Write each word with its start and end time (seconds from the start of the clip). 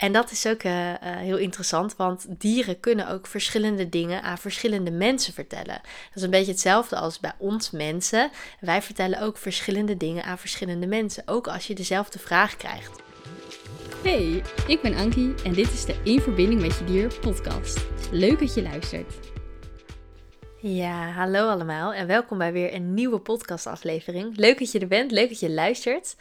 En 0.00 0.12
dat 0.12 0.30
is 0.30 0.46
ook 0.46 0.62
uh, 0.62 0.72
heel 1.02 1.36
interessant, 1.36 1.96
want 1.96 2.26
dieren 2.28 2.80
kunnen 2.80 3.08
ook 3.08 3.26
verschillende 3.26 3.88
dingen 3.88 4.22
aan 4.22 4.38
verschillende 4.38 4.90
mensen 4.90 5.32
vertellen. 5.32 5.80
Dat 5.82 6.14
is 6.14 6.22
een 6.22 6.30
beetje 6.30 6.50
hetzelfde 6.50 6.96
als 6.96 7.20
bij 7.20 7.32
ons 7.38 7.70
mensen. 7.70 8.30
Wij 8.60 8.82
vertellen 8.82 9.20
ook 9.20 9.38
verschillende 9.38 9.96
dingen 9.96 10.24
aan 10.24 10.38
verschillende 10.38 10.86
mensen, 10.86 11.22
ook 11.26 11.48
als 11.48 11.66
je 11.66 11.74
dezelfde 11.74 12.18
vraag 12.18 12.56
krijgt. 12.56 13.02
Hey, 14.02 14.42
ik 14.66 14.82
ben 14.82 14.94
Ankie 14.94 15.34
en 15.44 15.52
dit 15.52 15.72
is 15.72 15.84
de 15.84 15.96
In 16.02 16.20
Verbinding 16.20 16.60
met 16.60 16.78
Je 16.78 16.84
Dier 16.84 17.18
podcast. 17.20 17.86
Leuk 18.10 18.38
dat 18.38 18.54
je 18.54 18.62
luistert. 18.62 19.29
Ja, 20.62 21.10
hallo 21.10 21.48
allemaal 21.48 21.94
en 21.94 22.06
welkom 22.06 22.38
bij 22.38 22.52
weer 22.52 22.74
een 22.74 22.94
nieuwe 22.94 23.18
podcastaflevering. 23.18 24.36
Leuk 24.36 24.58
dat 24.58 24.72
je 24.72 24.78
er 24.78 24.86
bent, 24.86 25.10
leuk 25.10 25.28
dat 25.28 25.40
je 25.40 25.50
luistert. 25.50 26.16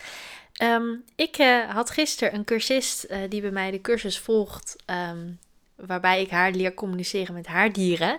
Ehm, 0.53 0.95
ik 1.15 1.37
uh, 1.37 1.69
had 1.69 1.89
gisteren 1.89 2.35
een 2.35 2.43
cursist 2.43 3.05
uh, 3.09 3.17
die 3.29 3.41
bij 3.41 3.51
mij 3.51 3.71
de 3.71 3.81
cursus 3.81 4.19
volgt, 4.19 4.75
um, 4.85 5.39
waarbij 5.75 6.21
ik 6.21 6.29
haar 6.29 6.51
leer 6.51 6.73
communiceren 6.73 7.33
met 7.33 7.47
haar 7.47 7.71
dieren. 7.71 8.17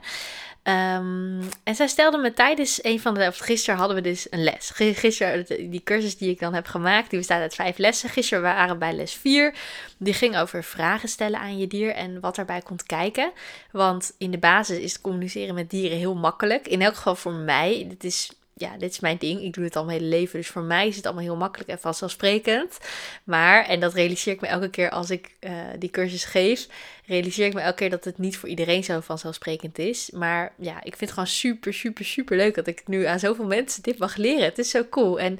Um, 0.63 1.49
en 1.65 1.75
zij 1.75 1.87
stelde 1.87 2.19
me 2.19 2.33
tijdens 2.33 2.85
een 2.85 3.01
van 3.01 3.15
de, 3.15 3.27
of 3.27 3.39
gisteren 3.39 3.79
hadden 3.79 3.97
we 3.97 4.03
dus 4.03 4.27
een 4.31 4.43
les. 4.43 4.71
Gisteren, 4.75 5.71
die 5.71 5.83
cursus 5.85 6.17
die 6.17 6.31
ik 6.31 6.39
dan 6.39 6.55
heb 6.55 6.67
gemaakt, 6.67 7.11
die 7.11 7.19
bestaat 7.19 7.41
uit 7.41 7.55
vijf 7.55 7.79
lessen. 7.79 8.09
Gisteren 8.09 8.43
waren 8.43 8.73
we 8.73 8.79
bij 8.79 8.93
les 8.93 9.13
vier. 9.13 9.55
Die 9.97 10.15
ging 10.15 10.37
over 10.37 10.65
vragen 10.65 11.09
stellen 11.09 11.41
aan 11.41 11.59
je 11.59 11.67
dier 11.67 11.95
en 11.95 12.21
wat 12.21 12.35
daarbij 12.35 12.61
komt 12.61 12.83
kijken. 12.83 13.33
Want 13.73 14.15
in 14.19 14.31
de 14.31 14.39
basis 14.39 14.79
is 14.79 15.01
communiceren 15.01 15.55
met 15.55 15.71
dieren 15.71 15.99
heel 15.99 16.15
makkelijk. 16.15 16.69
In 16.69 16.83
elk 16.83 16.95
geval 16.95 17.17
voor 17.17 17.33
mij. 17.33 17.87
Het 17.89 18.05
is 18.05 18.31
ja, 18.61 18.77
dit 18.77 18.91
is 18.91 19.01
mijn 19.01 19.17
ding. 19.19 19.43
Ik 19.43 19.53
doe 19.53 19.65
het 19.65 19.77
al 19.77 19.85
mijn 19.85 19.99
hele 19.99 20.11
leven. 20.11 20.39
Dus 20.39 20.49
voor 20.49 20.63
mij 20.63 20.89
is 20.89 20.97
het 20.97 21.05
allemaal 21.07 21.25
heel 21.25 21.37
makkelijk 21.37 21.71
en 21.71 21.79
vanzelfsprekend. 21.79 22.79
Maar, 23.25 23.65
en 23.65 23.81
dat 23.81 23.95
realiseer 23.95 24.33
ik 24.33 24.41
me 24.41 24.47
elke 24.47 24.71
keer 24.71 24.91
als 24.91 25.11
ik 25.11 25.37
uh, 25.41 25.51
die 25.79 25.91
cursus 25.91 26.25
geef, 26.25 26.67
realiseer 27.07 27.47
ik 27.47 27.55
me 27.55 27.61
elke 27.61 27.77
keer 27.77 27.91
dat 27.91 28.05
het 28.05 28.19
niet 28.19 28.37
voor 28.37 28.49
iedereen 28.49 28.85
zo 28.85 29.01
vanzelfsprekend 29.01 29.79
is. 29.79 30.11
Maar 30.11 30.53
ja, 30.59 30.77
ik 30.77 30.97
vind 30.97 31.01
het 31.01 31.11
gewoon 31.11 31.27
super, 31.27 31.75
super, 31.75 32.05
super 32.05 32.37
leuk 32.37 32.55
dat 32.55 32.67
ik 32.67 32.83
nu 32.87 33.05
aan 33.05 33.19
zoveel 33.19 33.47
mensen 33.47 33.83
dit 33.83 33.99
mag 33.99 34.17
leren. 34.17 34.45
Het 34.45 34.59
is 34.59 34.71
zo 34.71 34.85
cool. 34.91 35.21
En 35.21 35.39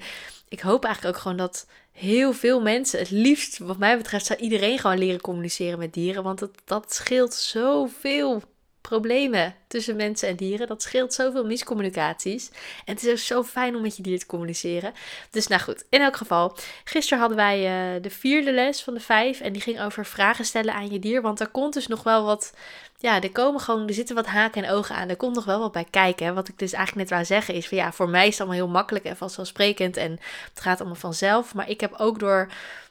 ik 0.49 0.61
hoop 0.61 0.85
eigenlijk 0.85 1.17
ook 1.17 1.23
gewoon 1.23 1.37
dat 1.37 1.67
heel 1.93 2.33
veel 2.33 2.61
mensen, 2.61 2.99
het 2.99 3.11
liefst 3.11 3.59
wat 3.59 3.79
mij 3.79 3.97
betreft, 3.97 4.27
zou 4.27 4.41
iedereen 4.41 4.79
gewoon 4.79 4.99
leren 4.99 5.21
communiceren 5.21 5.79
met 5.79 5.95
dieren. 5.95 6.23
Want 6.23 6.39
dat, 6.39 6.51
dat 6.65 6.95
scheelt 6.95 7.35
zoveel 7.35 8.43
problemen 8.81 9.55
tussen 9.69 9.97
mensen 9.97 10.29
en 10.29 10.37
dieren. 10.37 10.67
Dat 10.67 10.83
scheelt 10.83 11.15
zoveel 11.15 11.45
miscommunicaties. 11.45 12.51
En 12.85 12.95
het 12.95 13.05
is 13.05 13.11
ook 13.11 13.19
zo 13.19 13.43
fijn 13.43 13.77
om 13.77 13.83
met 13.83 13.97
je 13.97 14.03
dier 14.03 14.19
te 14.19 14.27
communiceren. 14.27 14.93
Dus 15.31 15.47
nou 15.47 15.63
goed, 15.63 15.85
in 15.91 16.01
elk 16.01 16.17
geval. 16.17 16.57
Gisteren 16.85 17.19
hadden 17.19 17.37
wij 17.37 17.59
uh, 17.97 18.03
de 18.03 18.11
vierde 18.11 18.53
les 18.53 18.83
van 18.83 18.95
de 18.95 19.01
vijf. 19.01 19.41
En 19.41 19.53
die 19.53 19.63
ging 19.63 19.81
over 19.81 20.07
vragen 20.07 20.45
stellen 20.45 20.75
aan 20.75 20.91
je 20.91 20.99
dier. 20.99 21.23
Want 21.23 21.41
er 21.41 21.49
komt 21.49 21.75
dus 21.75 21.87
nog 21.87 22.03
wel 22.03 22.25
wat. 22.25 22.55
Ja, 22.99 23.21
er 23.21 23.31
komen 23.31 23.61
gewoon, 23.61 23.89
er 23.89 23.95
zitten 23.95 24.15
wat 24.15 24.27
haken 24.27 24.65
en 24.65 24.71
ogen 24.71 24.95
aan. 24.95 25.09
Er 25.09 25.17
komt 25.17 25.35
nog 25.35 25.45
wel 25.45 25.61
wat 25.61 25.73
bij 25.73 25.87
kijken. 25.91 26.35
Wat 26.35 26.49
ik 26.49 26.59
dus 26.59 26.73
eigenlijk 26.73 27.09
net 27.09 27.19
wou 27.19 27.25
zeggen 27.25 27.55
is 27.55 27.69
ja, 27.69 27.93
voor 27.93 28.09
mij 28.09 28.27
is 28.27 28.33
het 28.33 28.41
allemaal 28.41 28.59
heel 28.59 28.73
makkelijk 28.73 29.05
en 29.05 29.17
vanzelfsprekend. 29.17 29.97
En 29.97 30.11
het 30.55 30.61
gaat 30.61 30.79
allemaal 30.79 30.99
vanzelf. 30.99 31.55
Maar 31.55 31.69
ik 31.69 31.81
heb 31.81 31.95
ook 31.99 32.19
door, 32.19 32.49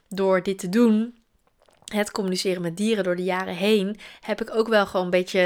door 0.08 0.44
dit 0.44 0.60
te 0.60 0.70
doen 0.70 1.19
het 1.94 2.12
communiceren 2.12 2.62
met 2.62 2.78
dieren 2.78 3.04
door 3.04 3.16
de 3.16 3.24
jaren 3.24 3.56
heen, 3.56 4.00
heb 4.22 4.42
ik 4.42 4.56
ook 4.56 4.68
wel 4.68 4.86
gewoon 4.86 5.06
een 5.06 5.12
beetje 5.12 5.40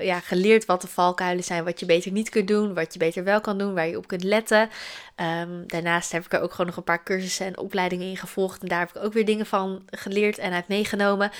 ja, 0.00 0.20
geleerd 0.20 0.64
wat 0.64 0.80
de 0.80 0.88
valkuilen 0.88 1.44
zijn. 1.44 1.64
Wat 1.64 1.80
je 1.80 1.86
beter 1.86 2.12
niet 2.12 2.28
kunt 2.28 2.48
doen, 2.48 2.74
wat 2.74 2.92
je 2.92 2.98
beter 2.98 3.24
wel 3.24 3.40
kan 3.40 3.58
doen, 3.58 3.74
waar 3.74 3.88
je 3.88 3.96
op 3.96 4.06
kunt 4.06 4.24
letten. 4.24 4.68
Um, 5.20 5.64
daarnaast 5.66 6.12
heb 6.12 6.24
ik 6.24 6.32
er 6.32 6.40
ook 6.40 6.50
gewoon 6.50 6.66
nog 6.66 6.76
een 6.76 6.84
paar 6.84 7.02
cursussen 7.02 7.46
en 7.46 7.58
opleidingen 7.58 8.08
in 8.08 8.16
gevolgd. 8.16 8.62
En 8.62 8.68
daar 8.68 8.78
heb 8.78 8.96
ik 8.96 9.02
ook 9.02 9.12
weer 9.12 9.24
dingen 9.24 9.46
van 9.46 9.82
geleerd 9.90 10.38
en 10.38 10.52
uit 10.52 10.68
meegenomen. 10.68 11.30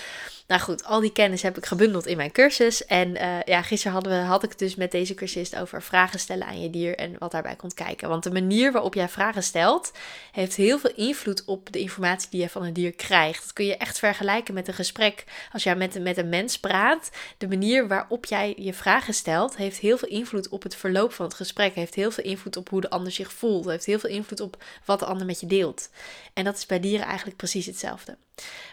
Nou 0.46 0.60
goed, 0.60 0.84
al 0.84 1.00
die 1.00 1.12
kennis 1.12 1.42
heb 1.42 1.56
ik 1.56 1.66
gebundeld 1.66 2.06
in 2.06 2.16
mijn 2.16 2.32
cursus. 2.32 2.86
En 2.86 3.08
uh, 3.08 3.42
ja, 3.44 3.62
gisteren 3.62 3.92
hadden 3.92 4.12
we, 4.12 4.26
had 4.26 4.42
ik 4.42 4.50
het 4.50 4.58
dus 4.58 4.74
met 4.74 4.90
deze 4.90 5.14
cursist 5.14 5.56
over 5.56 5.82
vragen 5.82 6.18
stellen 6.18 6.46
aan 6.46 6.60
je 6.60 6.70
dier 6.70 6.96
en 6.96 7.16
wat 7.18 7.30
daarbij 7.30 7.56
komt 7.56 7.74
kijken. 7.74 8.08
Want 8.08 8.22
de 8.22 8.30
manier 8.30 8.72
waarop 8.72 8.94
jij 8.94 9.08
vragen 9.08 9.42
stelt, 9.42 9.92
heeft 10.32 10.54
heel 10.54 10.78
veel 10.78 10.92
invloed 10.94 11.44
op 11.44 11.72
de 11.72 11.78
informatie 11.78 12.30
die 12.30 12.40
je 12.40 12.48
van 12.48 12.64
een 12.64 12.72
dier 12.72 12.92
krijgt. 12.92 13.42
Dat 13.42 13.52
kun 13.52 13.64
je 13.64 13.76
echt 13.76 13.98
vergelijken 13.98 14.54
met 14.54 14.68
een 14.68 14.74
gesprek. 14.74 15.24
Als 15.52 15.62
jij 15.62 15.76
met, 15.76 16.02
met 16.02 16.16
een 16.16 16.28
mens 16.28 16.58
praat, 16.58 17.10
de 17.38 17.48
manier 17.48 17.88
waarop 17.88 18.24
jij 18.24 18.54
je 18.56 18.74
vragen 18.74 19.14
stelt, 19.14 19.56
heeft 19.56 19.78
heel 19.78 19.98
veel 19.98 20.08
invloed 20.08 20.48
op 20.48 20.62
het 20.62 20.76
verloop 20.76 21.12
van 21.12 21.24
het 21.24 21.34
gesprek. 21.34 21.74
Heeft 21.74 21.94
heel 21.94 22.10
veel 22.10 22.24
invloed 22.24 22.56
op 22.56 22.68
hoe 22.68 22.80
de 22.80 22.90
ander 22.90 23.12
zich 23.12 23.32
voelt. 23.32 23.66
Heeft 23.70 23.84
heel 23.84 23.98
veel 23.98 24.10
invloed 24.10 24.40
op 24.40 24.64
wat 24.84 24.98
de 24.98 25.06
ander 25.06 25.26
met 25.26 25.40
je 25.40 25.46
deelt. 25.46 25.90
En 26.32 26.44
dat 26.44 26.56
is 26.56 26.66
bij 26.66 26.80
dieren 26.80 27.06
eigenlijk 27.06 27.36
precies 27.36 27.66
hetzelfde. 27.66 28.16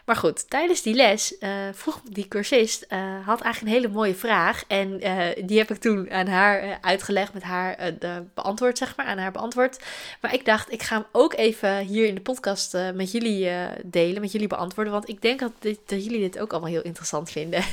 Maar 0.06 0.16
goed, 0.16 0.50
tijdens 0.50 0.82
die 0.82 0.94
les 0.94 1.36
uh, 1.40 1.50
vroeg 1.74 2.02
die 2.04 2.28
cursist, 2.28 2.86
uh, 2.90 3.00
had 3.26 3.42
eigenlijk 3.42 3.62
een 3.62 3.82
hele 3.82 3.94
mooie 3.94 4.16
vraag. 4.16 4.64
En 4.68 5.08
uh, 5.08 5.46
die 5.46 5.58
heb 5.58 5.72
ik 5.72 5.78
toen 5.78 6.12
aan 6.12 6.28
haar 6.28 6.78
uitgelegd, 6.82 7.34
met 7.34 7.44
haar 7.44 7.94
beantwoord, 8.34 8.78
zeg 8.78 8.96
maar, 8.96 9.06
aan 9.06 9.18
haar 9.18 9.32
beantwoord. 9.32 9.84
Maar 10.22 10.34
ik 10.34 10.46
dacht, 10.46 10.72
ik 10.72 10.84
ga 10.84 10.96
hem 10.96 11.06
ook 11.12 11.34
even 11.34 11.78
hier 11.78 12.06
in 12.06 12.16
de 12.16 12.22
podcast 12.22 12.78
met 12.94 13.12
jullie 13.12 13.50
delen, 13.84 14.22
met 14.22 14.32
jullie 14.32 14.48
beantwoorden. 14.48 14.94
Want 14.94 15.10
ik 15.10 15.22
denk 15.22 15.40
dat, 15.40 15.52
dat 15.62 16.06
jullie 16.06 16.20
dit 16.20 16.40
ook 16.40 16.52
allemaal 16.52 16.70
heel 16.70 16.82
interessant 16.82 17.32
vinden. 17.32 17.64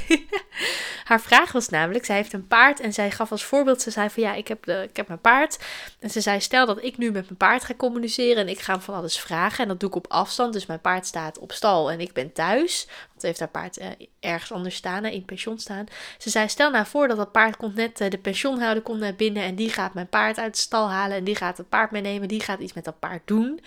haar 1.04 1.21
vraag 1.21 1.53
was 1.53 1.69
namelijk, 1.69 2.04
zij 2.04 2.16
heeft 2.16 2.33
een 2.33 2.47
paard 2.47 2.81
en 2.81 2.93
zij 2.93 3.10
gaf 3.10 3.31
als 3.31 3.44
voorbeeld, 3.44 3.83
ze 3.83 3.91
zei 3.91 4.10
van 4.10 4.22
ja, 4.22 4.34
ik 4.34 4.49
heb, 4.49 4.65
de, 4.65 4.87
ik 4.91 4.97
heb 4.97 5.09
mijn 5.09 5.21
paard. 5.21 5.59
En 5.99 6.10
ze 6.10 6.21
zei, 6.21 6.41
stel 6.41 6.66
dat 6.66 6.84
ik 6.84 6.99
nu 6.99 7.12
met 7.12 7.25
mijn 7.25 7.37
paard 7.37 7.65
ga 7.65 7.75
communiceren 7.75 8.37
en 8.37 8.49
ik 8.49 8.61
ga 8.61 8.73
hem 8.73 8.83
van 8.83 8.95
alles 8.95 9.21
vragen. 9.21 9.62
En 9.62 9.69
dat 9.69 9.81
doe 9.81 9.89
ik 9.89 9.95
op 9.95 10.06
afstand, 10.09 10.53
dus 10.53 10.67
mijn 10.67 10.81
paard 10.81 11.06
staat 11.06 11.39
op 11.39 11.53
stal 11.53 11.91
en 11.91 12.00
ik 12.00 12.12
ben 12.12 12.33
thuis. 12.33 12.87
Want 13.09 13.23
heeft 13.23 13.39
haar 13.39 13.49
paard 13.49 13.77
eh, 13.78 13.89
ergens 14.21 14.53
anders 14.53 14.75
staan, 14.75 15.05
in 15.05 15.25
pensioen 15.25 15.59
staan. 15.59 15.87
Ze 16.19 16.31
zei, 16.31 16.49
stel 16.49 16.71
nou 16.71 16.87
voor 16.87 17.09
dat 17.09 17.17
dat 17.17 17.33
paard 17.33 17.56
komt 17.56 17.75
net, 17.75 18.01
uh, 18.01 18.11
de 18.11 18.19
pensioenhouder 18.19 18.83
komt 18.83 19.01
naar 19.01 19.15
binnen 19.15 19.43
en 19.43 19.55
die 19.55 19.71
gaat 19.71 19.95
mijn 19.95 20.09
paard 20.09 20.39
uit 20.39 20.55
de 20.55 20.61
stal 20.61 20.91
halen 20.91 21.17
en 21.17 21.25
die 21.25 21.37
gaat 21.37 21.56
het 21.56 21.69
paard 21.69 21.91
meenemen, 21.91 22.28
die 22.28 22.41
gaat 22.41 22.61
iets 22.61 22.72
met 22.72 22.84
dat 22.84 22.99
paard 22.99 23.22
doen. 23.25 23.61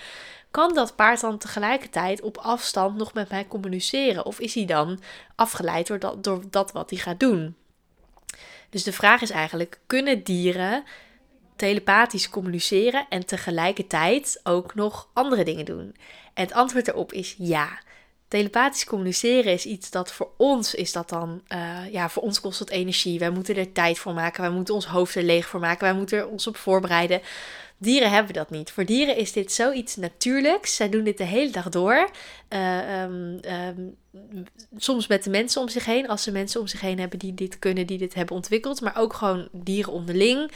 Kan 0.51 0.73
dat 0.73 0.95
paard 0.95 1.21
dan 1.21 1.37
tegelijkertijd 1.37 2.21
op 2.21 2.37
afstand 2.37 2.97
nog 2.97 3.13
met 3.13 3.29
mij 3.29 3.47
communiceren? 3.47 4.25
Of 4.25 4.39
is 4.39 4.53
hij 4.53 4.65
dan 4.65 4.99
afgeleid 5.35 5.87
door 6.21 6.41
dat 6.49 6.71
wat 6.71 6.89
hij 6.89 6.99
gaat 6.99 7.19
doen? 7.19 7.55
Dus 8.69 8.83
de 8.83 8.93
vraag 8.93 9.21
is 9.21 9.29
eigenlijk: 9.29 9.79
kunnen 9.87 10.23
dieren 10.23 10.83
telepathisch 11.55 12.29
communiceren 12.29 13.05
en 13.09 13.25
tegelijkertijd 13.25 14.39
ook 14.43 14.75
nog 14.75 15.09
andere 15.13 15.43
dingen 15.43 15.65
doen? 15.65 15.95
En 16.33 16.43
het 16.43 16.53
antwoord 16.53 16.87
erop 16.87 17.13
is 17.13 17.35
ja. 17.37 17.83
Telepathisch 18.27 18.85
communiceren 18.85 19.51
is 19.51 19.65
iets 19.65 19.91
dat 19.91 20.11
voor 20.11 20.29
ons 20.37 20.75
is 20.75 20.91
dat 20.91 21.09
dan, 21.09 21.41
uh, 21.47 21.91
ja, 21.91 22.09
voor 22.09 22.23
ons 22.23 22.39
kost 22.39 22.59
het 22.59 22.69
energie. 22.69 23.19
Wij 23.19 23.29
moeten 23.29 23.55
er 23.55 23.71
tijd 23.71 23.99
voor 23.99 24.13
maken, 24.13 24.41
wij 24.41 24.51
moeten 24.51 24.73
ons 24.73 24.85
hoofd 24.85 25.15
er 25.15 25.23
leeg 25.23 25.47
voor 25.47 25.59
maken, 25.59 25.83
wij 25.83 25.95
moeten 25.95 26.17
er 26.17 26.27
ons 26.27 26.47
op 26.47 26.57
voorbereiden. 26.57 27.21
Dieren 27.77 28.11
hebben 28.11 28.33
dat 28.33 28.49
niet. 28.49 28.71
Voor 28.71 28.85
dieren 28.85 29.17
is 29.17 29.31
dit 29.31 29.51
zoiets 29.51 29.95
natuurlijks. 29.95 30.75
Zij 30.75 30.89
doen 30.89 31.03
dit 31.03 31.17
de 31.17 31.23
hele 31.23 31.51
dag 31.51 31.69
door. 31.69 32.09
Uh, 32.49 33.01
um, 33.03 33.39
um, 33.45 33.97
soms 34.77 35.07
met 35.07 35.23
de 35.23 35.29
mensen 35.29 35.61
om 35.61 35.69
zich 35.69 35.85
heen, 35.85 36.07
als 36.07 36.23
ze 36.23 36.31
mensen 36.31 36.59
om 36.59 36.67
zich 36.67 36.81
heen 36.81 36.99
hebben 36.99 37.19
die 37.19 37.33
dit 37.33 37.59
kunnen, 37.59 37.87
die 37.87 37.97
dit 37.97 38.13
hebben 38.13 38.35
ontwikkeld, 38.35 38.81
maar 38.81 38.97
ook 38.97 39.13
gewoon 39.13 39.47
dieren 39.51 39.93
onderling. 39.93 40.51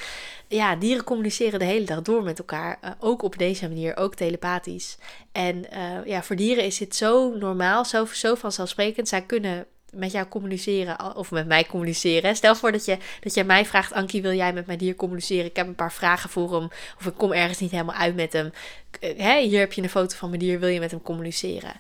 Ja, 0.47 0.75
dieren 0.75 1.03
communiceren 1.03 1.59
de 1.59 1.65
hele 1.65 1.85
dag 1.85 2.01
door 2.01 2.23
met 2.23 2.39
elkaar, 2.39 2.79
uh, 2.83 2.89
ook 2.99 3.21
op 3.21 3.37
deze 3.37 3.67
manier, 3.67 3.97
ook 3.97 4.15
telepathisch. 4.15 4.97
En 5.31 5.65
uh, 5.73 6.05
ja, 6.05 6.23
voor 6.23 6.35
dieren 6.35 6.63
is 6.63 6.77
dit 6.77 6.95
zo 6.95 7.35
normaal, 7.35 7.85
zo, 7.85 8.05
zo 8.05 8.35
vanzelfsprekend. 8.35 9.07
Zij 9.07 9.21
kunnen 9.21 9.65
met 9.93 10.11
jou 10.11 10.27
communiceren 10.27 11.15
of 11.15 11.31
met 11.31 11.47
mij 11.47 11.65
communiceren. 11.65 12.35
Stel 12.35 12.55
voor 12.55 12.71
dat 12.71 12.85
je, 12.85 12.97
dat 13.19 13.33
je 13.33 13.43
mij 13.43 13.65
vraagt, 13.65 13.93
Ankie, 13.93 14.21
wil 14.21 14.33
jij 14.33 14.53
met 14.53 14.65
mijn 14.65 14.77
dier 14.77 14.95
communiceren? 14.95 15.45
Ik 15.45 15.55
heb 15.55 15.67
een 15.67 15.75
paar 15.75 15.93
vragen 15.93 16.29
voor 16.29 16.53
hem 16.55 16.69
of 16.99 17.05
ik 17.05 17.13
kom 17.17 17.31
ergens 17.31 17.59
niet 17.59 17.71
helemaal 17.71 17.95
uit 17.95 18.15
met 18.15 18.33
hem. 18.33 18.51
Hè, 18.99 19.39
hier 19.39 19.59
heb 19.59 19.73
je 19.73 19.81
een 19.81 19.89
foto 19.89 20.15
van 20.15 20.29
mijn 20.29 20.41
dier, 20.41 20.59
wil 20.59 20.69
je 20.69 20.79
met 20.79 20.91
hem 20.91 21.01
communiceren? 21.01 21.73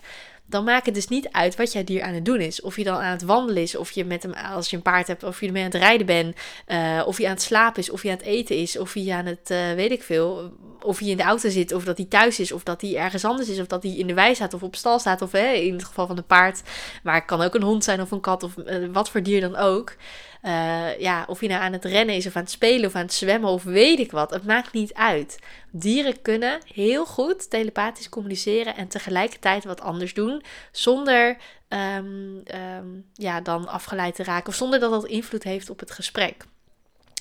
Dan 0.49 0.63
maakt 0.63 0.85
het 0.85 0.95
dus 0.95 1.07
niet 1.07 1.29
uit 1.31 1.55
wat 1.55 1.73
jouw 1.73 1.83
dier 1.83 2.01
aan 2.01 2.13
het 2.13 2.25
doen 2.25 2.39
is. 2.39 2.61
Of 2.61 2.75
je 2.75 2.83
dan 2.83 2.95
aan 2.95 3.11
het 3.11 3.21
wandelen 3.21 3.61
is, 3.61 3.75
of 3.75 3.91
je 3.91 4.05
met 4.05 4.23
hem, 4.23 4.33
als 4.33 4.69
je 4.69 4.75
een 4.75 4.81
paard 4.81 5.07
hebt, 5.07 5.23
of 5.23 5.39
je 5.39 5.45
ermee 5.45 5.63
aan 5.63 5.69
het 5.71 5.81
rijden 5.81 6.05
bent, 6.05 6.35
uh, 6.67 7.03
of 7.05 7.17
hij 7.17 7.25
aan 7.25 7.31
het 7.31 7.41
slapen 7.41 7.81
is, 7.81 7.89
of 7.89 8.01
hij 8.01 8.11
aan 8.11 8.17
het 8.17 8.25
eten 8.25 8.55
is, 8.55 8.77
of 8.77 8.93
hij 8.93 9.11
aan 9.11 9.25
het, 9.25 9.49
uh, 9.51 9.73
weet 9.73 9.91
ik 9.91 10.03
veel, 10.03 10.51
of 10.81 10.99
hij 10.99 11.07
in 11.07 11.17
de 11.17 11.23
auto 11.23 11.49
zit, 11.49 11.73
of 11.73 11.83
dat 11.83 11.97
hij 11.97 12.05
thuis 12.05 12.39
is, 12.39 12.51
of 12.51 12.63
dat 12.63 12.81
hij 12.81 12.95
ergens 12.95 13.25
anders 13.25 13.49
is, 13.49 13.59
of 13.59 13.67
dat 13.67 13.83
hij 13.83 13.91
in 13.91 14.07
de 14.07 14.13
wei 14.13 14.35
staat, 14.35 14.53
of 14.53 14.63
op 14.63 14.75
stal 14.75 14.99
staat, 14.99 15.21
of 15.21 15.31
hè, 15.31 15.51
in 15.51 15.73
het 15.73 15.83
geval 15.85 16.07
van 16.07 16.17
een 16.17 16.25
paard. 16.25 16.61
Maar 17.03 17.15
het 17.15 17.25
kan 17.25 17.41
ook 17.41 17.55
een 17.55 17.63
hond 17.63 17.83
zijn, 17.83 18.01
of 18.01 18.11
een 18.11 18.21
kat, 18.21 18.43
of 18.43 18.53
uh, 18.57 18.87
wat 18.91 19.09
voor 19.09 19.23
dier 19.23 19.41
dan 19.41 19.55
ook. 19.55 19.95
Uh, 20.43 20.99
ja, 20.99 21.25
of 21.27 21.41
je 21.41 21.47
nou 21.47 21.61
aan 21.61 21.73
het 21.73 21.85
rennen 21.85 22.15
is 22.15 22.27
of 22.27 22.35
aan 22.35 22.41
het 22.41 22.51
spelen 22.51 22.85
of 22.85 22.95
aan 22.95 23.01
het 23.01 23.13
zwemmen 23.13 23.49
of 23.49 23.63
weet 23.63 23.99
ik 23.99 24.11
wat. 24.11 24.31
Het 24.31 24.45
maakt 24.45 24.73
niet 24.73 24.93
uit. 24.93 25.39
Dieren 25.71 26.21
kunnen 26.21 26.59
heel 26.73 27.05
goed 27.05 27.49
telepathisch 27.49 28.09
communiceren 28.09 28.75
en 28.75 28.87
tegelijkertijd 28.87 29.63
wat 29.63 29.81
anders 29.81 30.13
doen. 30.13 30.43
Zonder 30.71 31.37
um, 31.69 32.43
um, 32.77 33.05
ja, 33.13 33.41
dan 33.41 33.67
afgeleid 33.67 34.15
te 34.15 34.23
raken. 34.23 34.47
Of 34.47 34.55
zonder 34.55 34.79
dat 34.79 34.91
dat 34.91 35.05
invloed 35.05 35.43
heeft 35.43 35.69
op 35.69 35.79
het 35.79 35.91
gesprek. 35.91 36.45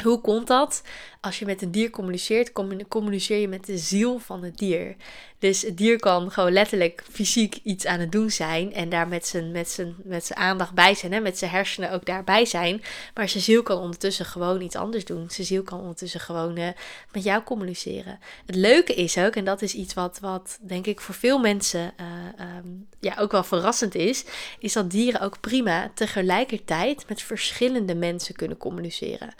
Hoe 0.02 0.20
komt 0.20 0.46
dat? 0.46 0.82
Als 1.20 1.38
je 1.38 1.44
met 1.44 1.62
een 1.62 1.70
dier 1.70 1.90
communiceert, 1.90 2.52
communiceer 2.88 3.38
je 3.38 3.48
met 3.48 3.66
de 3.66 3.78
ziel 3.78 4.18
van 4.18 4.42
het 4.42 4.58
dier. 4.58 4.96
Dus 5.38 5.62
het 5.62 5.76
dier 5.76 5.98
kan 5.98 6.30
gewoon 6.30 6.52
letterlijk 6.52 7.04
fysiek 7.10 7.58
iets 7.62 7.86
aan 7.86 8.00
het 8.00 8.12
doen 8.12 8.30
zijn 8.30 8.72
en 8.72 8.88
daar 8.88 9.08
met 9.08 9.26
zijn, 9.26 9.50
met 9.50 9.70
zijn, 9.70 9.94
met 10.04 10.24
zijn 10.24 10.38
aandacht 10.38 10.74
bij 10.74 10.94
zijn, 10.94 11.12
hè, 11.12 11.20
met 11.20 11.38
zijn 11.38 11.50
hersenen 11.50 11.92
ook 11.92 12.04
daarbij 12.06 12.44
zijn. 12.44 12.82
Maar 13.14 13.28
zijn 13.28 13.42
ziel 13.42 13.62
kan 13.62 13.78
ondertussen 13.78 14.24
gewoon 14.24 14.60
iets 14.60 14.76
anders 14.76 15.04
doen. 15.04 15.30
Zijn 15.30 15.46
ziel 15.46 15.62
kan 15.62 15.80
ondertussen 15.80 16.20
gewoon 16.20 16.58
uh, 16.58 16.68
met 17.12 17.24
jou 17.24 17.42
communiceren. 17.42 18.18
Het 18.46 18.54
leuke 18.54 18.94
is 18.94 19.18
ook, 19.18 19.34
en 19.34 19.44
dat 19.44 19.62
is 19.62 19.74
iets 19.74 19.94
wat, 19.94 20.18
wat 20.20 20.58
denk 20.60 20.86
ik 20.86 21.00
voor 21.00 21.14
veel 21.14 21.38
mensen 21.38 21.92
uh, 22.00 22.56
um, 22.56 22.86
ja, 23.00 23.16
ook 23.18 23.32
wel 23.32 23.44
verrassend 23.44 23.94
is, 23.94 24.24
is 24.58 24.72
dat 24.72 24.90
dieren 24.90 25.20
ook 25.20 25.40
prima 25.40 25.90
tegelijkertijd 25.94 27.08
met 27.08 27.22
verschillende 27.22 27.94
mensen 27.94 28.34
kunnen 28.34 28.56
communiceren. 28.56 29.34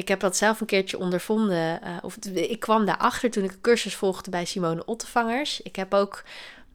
Ik 0.00 0.08
heb 0.08 0.20
dat 0.20 0.36
zelf 0.36 0.60
een 0.60 0.66
keertje 0.66 0.98
ondervonden, 0.98 1.80
uh, 1.84 1.96
of 2.02 2.16
ik 2.32 2.60
kwam 2.60 2.84
daarachter 2.84 3.30
toen 3.30 3.44
ik 3.44 3.50
een 3.50 3.60
cursus 3.60 3.94
volgde 3.94 4.30
bij 4.30 4.44
Simone 4.44 4.84
Ottevangers. 4.84 5.60
Ik 5.62 5.76
heb 5.76 5.94
ook 5.94 6.22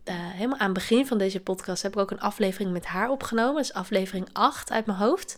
uh, 0.06 0.14
helemaal 0.18 0.58
aan 0.58 0.66
het 0.66 0.74
begin 0.74 1.08
van 1.08 1.18
deze 1.18 1.40
podcast 1.40 1.84
heb 1.84 1.94
ik 1.94 2.00
ook 2.00 2.12
een 2.12 2.20
aflevering 2.20 2.72
met 2.72 2.86
haar 2.86 3.10
opgenomen. 3.10 3.56
Dat 3.56 3.64
is 3.64 3.74
aflevering 3.74 4.28
8 4.32 4.72
uit 4.72 4.86
mijn 4.86 4.98
hoofd. 4.98 5.38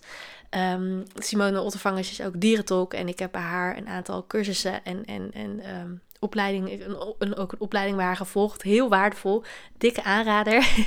Um, 0.49 1.03
Simone 1.15 1.61
Ottevangers 1.61 2.11
is 2.11 2.21
ook 2.21 2.39
dierentolk 2.41 2.93
en 2.93 3.07
ik 3.07 3.19
heb 3.19 3.31
bij 3.31 3.41
haar 3.41 3.77
een 3.77 3.87
aantal 3.87 4.27
cursussen 4.27 4.83
en, 4.83 5.05
en, 5.05 5.31
en 5.33 5.75
um, 5.75 6.01
een, 6.19 7.35
ook 7.35 7.51
een 7.51 7.59
opleiding 7.59 7.97
waar 7.97 8.15
gevolgd. 8.15 8.61
Heel 8.61 8.89
waardevol. 8.89 9.43
Dikke 9.77 10.03
aanrader. 10.03 10.85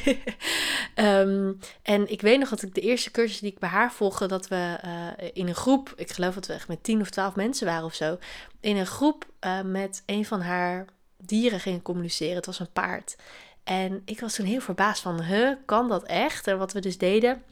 um, 0.94 1.58
en 1.82 2.10
ik 2.10 2.20
weet 2.20 2.38
nog 2.38 2.48
dat 2.48 2.62
ik 2.62 2.74
de 2.74 2.80
eerste 2.80 3.10
cursus 3.10 3.38
die 3.38 3.52
ik 3.52 3.58
bij 3.58 3.68
haar 3.68 3.92
volgde, 3.92 4.26
dat 4.26 4.48
we 4.48 4.78
uh, 4.84 5.28
in 5.32 5.48
een 5.48 5.54
groep, 5.54 5.92
ik 5.96 6.10
geloof 6.10 6.34
dat 6.34 6.46
we 6.46 6.52
echt 6.52 6.68
met 6.68 6.82
10 6.82 7.00
of 7.00 7.10
12 7.10 7.36
mensen 7.36 7.66
waren 7.66 7.84
of 7.84 7.94
zo, 7.94 8.18
in 8.60 8.76
een 8.76 8.86
groep 8.86 9.26
uh, 9.40 9.60
met 9.62 10.02
een 10.06 10.24
van 10.24 10.40
haar 10.40 10.84
dieren 11.16 11.60
gingen 11.60 11.82
communiceren. 11.82 12.36
Het 12.36 12.46
was 12.46 12.60
een 12.60 12.72
paard. 12.72 13.16
En 13.64 14.02
ik 14.04 14.20
was 14.20 14.34
toen 14.34 14.46
heel 14.46 14.60
verbaasd 14.60 15.02
van, 15.02 15.22
huh, 15.22 15.52
kan 15.66 15.88
dat 15.88 16.04
echt? 16.04 16.46
En 16.46 16.58
wat 16.58 16.72
we 16.72 16.80
dus 16.80 16.98
deden, 16.98 17.42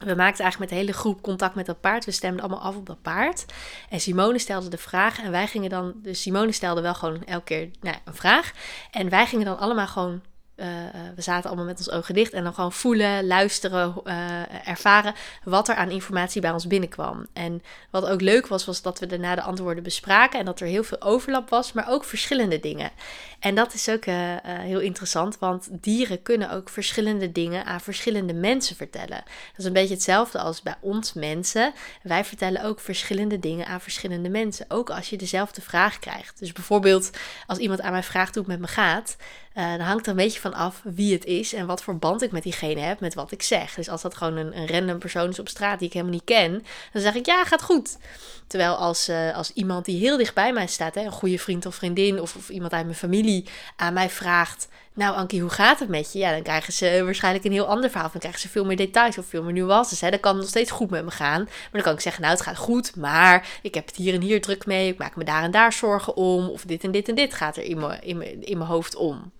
we 0.00 0.14
maakten 0.14 0.44
eigenlijk 0.44 0.58
met 0.58 0.68
de 0.68 0.74
hele 0.74 0.92
groep 0.92 1.22
contact 1.22 1.54
met 1.54 1.66
dat 1.66 1.80
paard. 1.80 2.04
We 2.04 2.10
stemden 2.10 2.40
allemaal 2.40 2.60
af 2.60 2.76
op 2.76 2.86
dat 2.86 3.02
paard. 3.02 3.44
En 3.88 4.00
Simone 4.00 4.38
stelde 4.38 4.68
de 4.68 4.78
vraag. 4.78 5.22
En 5.22 5.30
wij 5.30 5.46
gingen 5.46 5.70
dan. 5.70 5.92
Dus 5.96 6.22
Simone 6.22 6.52
stelde 6.52 6.80
wel 6.80 6.94
gewoon 6.94 7.24
elke 7.24 7.44
keer 7.44 7.70
nou, 7.80 7.96
een 8.04 8.14
vraag. 8.14 8.52
En 8.90 9.08
wij 9.08 9.26
gingen 9.26 9.44
dan 9.44 9.58
allemaal 9.58 9.86
gewoon 9.86 10.20
uh, 10.60 10.66
we 11.14 11.22
zaten 11.22 11.48
allemaal 11.48 11.66
met 11.66 11.78
ons 11.78 11.90
ogen 11.90 12.14
dicht 12.14 12.32
en 12.32 12.44
dan 12.44 12.54
gewoon 12.54 12.72
voelen, 12.72 13.26
luisteren, 13.26 13.94
uh, 14.04 14.68
ervaren 14.68 15.14
wat 15.44 15.68
er 15.68 15.74
aan 15.74 15.90
informatie 15.90 16.40
bij 16.40 16.50
ons 16.50 16.66
binnenkwam. 16.66 17.26
En 17.32 17.62
wat 17.90 18.06
ook 18.06 18.20
leuk 18.20 18.46
was, 18.46 18.64
was 18.64 18.82
dat 18.82 18.98
we 18.98 19.06
daarna 19.06 19.34
de 19.34 19.42
antwoorden 19.42 19.82
bespraken 19.82 20.38
en 20.38 20.44
dat 20.44 20.60
er 20.60 20.66
heel 20.66 20.84
veel 20.84 21.00
overlap 21.00 21.48
was, 21.48 21.72
maar 21.72 21.88
ook 21.88 22.04
verschillende 22.04 22.60
dingen. 22.60 22.90
En 23.38 23.54
dat 23.54 23.74
is 23.74 23.88
ook 23.88 24.04
heel 24.04 24.80
interessant, 24.80 25.38
want 25.38 25.68
dieren 25.70 26.22
kunnen 26.22 26.50
ook 26.50 26.68
verschillende 26.68 27.32
dingen 27.32 27.64
aan 27.64 27.80
verschillende 27.80 28.32
mensen 28.32 28.76
vertellen. 28.76 29.08
Dat 29.08 29.56
is 29.56 29.64
een 29.64 29.72
beetje 29.72 29.94
hetzelfde 29.94 30.38
als 30.38 30.62
bij 30.62 30.74
ons 30.80 31.12
mensen. 31.12 31.72
Wij 32.02 32.24
vertellen 32.24 32.64
ook 32.64 32.80
verschillende 32.80 33.38
dingen 33.38 33.66
aan 33.66 33.80
verschillende 33.80 34.28
mensen, 34.28 34.66
ook 34.68 34.90
als 34.90 35.10
je 35.10 35.16
dezelfde 35.16 35.60
vraag 35.60 35.98
krijgt. 35.98 36.38
Dus 36.38 36.52
bijvoorbeeld 36.52 37.10
als 37.46 37.58
iemand 37.58 37.80
aan 37.80 37.92
mij 37.92 38.02
vraagt 38.02 38.34
hoe 38.34 38.42
het 38.42 38.52
met 38.52 38.60
me 38.60 38.66
gaat, 38.66 39.16
uh, 39.54 39.70
dan 39.70 39.80
hangt 39.80 40.04
er 40.04 40.10
een 40.10 40.16
beetje 40.16 40.40
van 40.40 40.54
af 40.54 40.80
wie 40.84 41.12
het 41.12 41.24
is 41.24 41.52
en 41.52 41.66
wat 41.66 41.82
voor 41.82 41.96
band 41.96 42.22
ik 42.22 42.32
met 42.32 42.42
diegene 42.42 42.80
heb 42.80 43.00
met 43.00 43.14
wat 43.14 43.32
ik 43.32 43.42
zeg. 43.42 43.74
Dus 43.74 43.88
als 43.88 44.02
dat 44.02 44.16
gewoon 44.16 44.36
een, 44.36 44.56
een 44.56 44.68
random 44.68 44.98
persoon 44.98 45.28
is 45.28 45.38
op 45.38 45.48
straat 45.48 45.78
die 45.78 45.88
ik 45.88 45.94
helemaal 45.94 46.14
niet 46.14 46.24
ken, 46.24 46.64
dan 46.92 47.02
zeg 47.02 47.14
ik 47.14 47.26
ja, 47.26 47.44
gaat 47.44 47.62
goed. 47.62 47.98
Terwijl 48.46 48.74
als, 48.74 49.08
uh, 49.08 49.36
als 49.36 49.52
iemand 49.52 49.84
die 49.84 49.98
heel 49.98 50.16
dicht 50.16 50.34
bij 50.34 50.52
mij 50.52 50.66
staat, 50.66 50.94
hè, 50.94 51.00
een 51.00 51.12
goede 51.12 51.38
vriend 51.38 51.66
of 51.66 51.74
vriendin 51.74 52.20
of, 52.20 52.36
of 52.36 52.48
iemand 52.48 52.72
uit 52.72 52.84
mijn 52.84 52.96
familie 52.96 53.46
aan 53.76 53.92
mij 53.92 54.10
vraagt: 54.10 54.68
Nou, 54.94 55.16
Ankie, 55.16 55.40
hoe 55.40 55.50
gaat 55.50 55.78
het 55.78 55.88
met 55.88 56.12
je? 56.12 56.18
Ja, 56.18 56.32
dan 56.32 56.42
krijgen 56.42 56.72
ze 56.72 57.00
waarschijnlijk 57.04 57.44
een 57.44 57.52
heel 57.52 57.66
ander 57.66 57.90
verhaal. 57.90 58.10
Dan 58.10 58.20
krijgen 58.20 58.40
ze 58.40 58.48
veel 58.48 58.64
meer 58.64 58.76
details 58.76 59.18
of 59.18 59.26
veel 59.26 59.42
meer 59.42 59.52
nuances. 59.52 60.00
Hè. 60.00 60.10
Dan 60.10 60.20
kan 60.20 60.36
nog 60.36 60.48
steeds 60.48 60.70
goed 60.70 60.90
met 60.90 61.04
me 61.04 61.10
gaan. 61.10 61.42
Maar 61.44 61.68
dan 61.72 61.82
kan 61.82 61.92
ik 61.92 62.00
zeggen: 62.00 62.22
Nou, 62.22 62.34
het 62.34 62.42
gaat 62.42 62.56
goed, 62.56 62.96
maar 62.96 63.48
ik 63.62 63.74
heb 63.74 63.86
het 63.86 63.96
hier 63.96 64.14
en 64.14 64.20
hier 64.20 64.40
druk 64.40 64.66
mee. 64.66 64.88
Ik 64.88 64.98
maak 64.98 65.16
me 65.16 65.24
daar 65.24 65.42
en 65.42 65.50
daar 65.50 65.72
zorgen 65.72 66.16
om. 66.16 66.48
Of 66.48 66.62
dit 66.62 66.84
en 66.84 66.90
dit 66.90 67.08
en 67.08 67.14
dit 67.14 67.34
gaat 67.34 67.56
er 67.56 67.62
in 67.62 67.78
mijn, 67.78 68.02
in 68.02 68.18
mijn, 68.18 68.44
in 68.44 68.58
mijn 68.58 68.70
hoofd 68.70 68.94
om. 68.94 69.32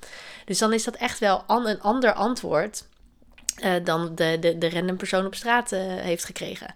Dus 0.44 0.58
dan 0.58 0.72
is 0.72 0.84
dat 0.84 0.94
echt 0.94 1.18
wel 1.18 1.44
een 1.46 1.80
ander 1.80 2.12
antwoord. 2.12 2.84
Uh, 3.64 3.74
dan 3.84 4.14
de, 4.14 4.36
de, 4.40 4.58
de 4.58 4.70
random 4.70 4.96
persoon 4.96 5.26
op 5.26 5.34
straat 5.34 5.72
uh, 5.72 5.80
heeft 5.82 6.24
gekregen. 6.24 6.74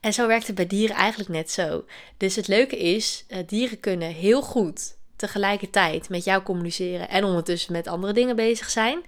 En 0.00 0.12
zo 0.12 0.26
werkt 0.26 0.46
het 0.46 0.56
bij 0.56 0.66
dieren 0.66 0.96
eigenlijk 0.96 1.30
net 1.30 1.50
zo. 1.50 1.84
Dus 2.16 2.36
het 2.36 2.48
leuke 2.48 2.78
is, 2.78 3.24
uh, 3.28 3.38
dieren 3.46 3.80
kunnen 3.80 4.08
heel 4.12 4.42
goed 4.42 4.96
tegelijkertijd 5.18 6.08
met 6.08 6.24
jou 6.24 6.42
communiceren 6.42 7.08
en 7.08 7.24
ondertussen 7.24 7.72
met 7.72 7.86
andere 7.86 8.12
dingen 8.12 8.36
bezig 8.36 8.70
zijn. 8.70 9.04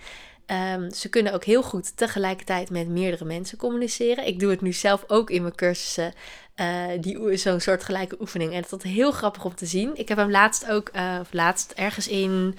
Um, 0.75 0.91
ze 0.95 1.09
kunnen 1.09 1.33
ook 1.33 1.45
heel 1.45 1.63
goed 1.63 1.97
tegelijkertijd 1.97 2.71
met 2.71 2.89
meerdere 2.89 3.25
mensen 3.25 3.59
communiceren. 3.59 4.27
Ik 4.27 4.41
doe 4.41 4.51
het 4.51 4.61
nu 4.61 4.73
zelf 4.73 5.05
ook 5.07 5.31
in 5.31 5.43
mijn 5.43 5.55
cursussen. 5.55 6.13
Uh, 6.57 6.85
die 7.01 7.37
zo'n 7.37 7.61
soort 7.61 7.85
gelijke 7.85 8.17
oefening. 8.21 8.53
En 8.53 8.65
dat 8.69 8.85
is 8.85 8.91
heel 8.91 9.13
grappig 9.13 9.45
om 9.45 9.55
te 9.55 9.67
zien. 9.67 9.97
Ik 9.97 10.09
heb 10.09 10.19
hem 10.19 10.31
laatst 10.31 10.71
ook, 10.71 10.91
uh, 10.97 11.21
laatst 11.31 11.73
ergens 11.73 12.09
in 12.09 12.59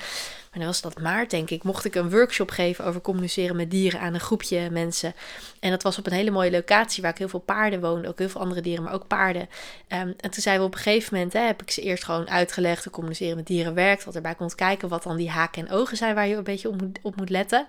wanneer 0.51 0.69
was 0.69 0.81
dat 0.81 0.99
maart 0.99 1.29
denk 1.29 1.49
ik, 1.49 1.63
mocht 1.63 1.85
ik 1.85 1.95
een 1.95 2.09
workshop 2.09 2.49
geven 2.49 2.85
over 2.85 3.01
communiceren 3.01 3.55
met 3.55 3.71
dieren 3.71 3.99
aan 3.99 4.13
een 4.13 4.19
groepje 4.19 4.69
mensen. 4.69 5.13
En 5.59 5.69
dat 5.69 5.83
was 5.83 5.97
op 5.97 6.05
een 6.05 6.13
hele 6.13 6.31
mooie 6.31 6.51
locatie 6.51 7.01
waar 7.01 7.11
ik 7.11 7.17
heel 7.17 7.29
veel 7.29 7.39
paarden 7.39 7.81
woonde, 7.81 8.07
ook 8.07 8.19
heel 8.19 8.29
veel 8.29 8.41
andere 8.41 8.61
dieren, 8.61 8.83
maar 8.83 8.93
ook 8.93 9.07
paarden. 9.07 9.41
Um, 9.41 10.13
en 10.17 10.31
toen 10.31 10.41
zeiden 10.41 10.63
we 10.63 10.71
op 10.71 10.77
een 10.77 10.83
gegeven 10.83 11.13
moment, 11.13 11.33
hè, 11.33 11.39
heb 11.39 11.61
ik 11.61 11.71
ze 11.71 11.81
eerst 11.81 12.03
gewoon 12.03 12.29
uitgelegd 12.29 12.83
hoe 12.83 12.93
communiceren 12.93 13.35
met 13.35 13.47
dieren 13.47 13.73
werkt, 13.73 14.03
wat 14.03 14.15
erbij 14.15 14.35
komt 14.35 14.55
kijken, 14.55 14.89
wat 14.89 15.03
dan 15.03 15.17
die 15.17 15.29
haken 15.29 15.67
en 15.67 15.73
ogen 15.73 15.97
zijn 15.97 16.15
waar 16.15 16.27
je 16.27 16.35
een 16.35 16.43
beetje 16.43 16.69
op 16.69 16.81
moet, 16.81 16.99
op 17.01 17.15
moet 17.15 17.29
letten. 17.29 17.65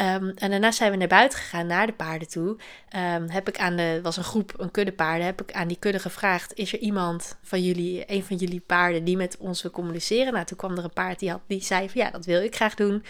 Um, 0.00 0.32
en 0.36 0.50
daarna 0.50 0.70
zijn 0.70 0.90
we 0.90 0.96
naar 0.96 1.08
buiten 1.08 1.38
gegaan, 1.38 1.66
naar 1.66 1.86
de 1.86 1.92
paarden 1.92 2.28
toe. 2.28 2.48
Um, 2.48 3.30
heb 3.30 3.48
ik 3.48 3.58
aan 3.58 3.76
de, 3.76 4.00
was 4.02 4.16
een 4.16 4.24
groep, 4.24 4.54
een 4.56 4.70
kudde 4.70 4.92
paarden, 4.92 5.26
heb 5.26 5.42
ik 5.42 5.52
aan 5.52 5.68
die 5.68 5.78
kudde 5.78 5.98
gevraagd: 5.98 6.54
is 6.54 6.72
er 6.72 6.78
iemand 6.78 7.38
van 7.42 7.62
jullie, 7.62 8.04
een 8.06 8.24
van 8.24 8.36
jullie 8.36 8.60
paarden, 8.60 9.04
die 9.04 9.16
met 9.16 9.36
ons 9.38 9.62
wil 9.62 9.70
communiceren? 9.70 10.32
Nou, 10.32 10.44
toen 10.44 10.56
kwam 10.56 10.76
er 10.76 10.84
een 10.84 10.92
paard 10.92 11.18
die, 11.18 11.30
had, 11.30 11.40
die 11.46 11.62
zei: 11.62 11.90
van 11.90 12.00
ja, 12.00 12.10
dat 12.10 12.24
wil 12.24 12.42
ik 12.42 12.54
graag 12.54 12.74
doen. 12.74 13.04